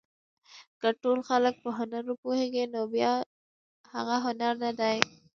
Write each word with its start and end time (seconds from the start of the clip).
که 0.79 0.89
ټول 1.01 1.19
خلک 1.29 1.55
په 1.63 1.69
هنر 1.77 2.03
وپوهېږي 2.07 2.63
نو 2.73 2.81
بیا 2.93 3.13
هغه 3.93 4.15
هنر 4.25 4.53
نه 4.63 4.71
دی. 4.79 4.97